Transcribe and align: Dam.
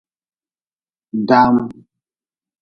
Dam. 1.27 1.55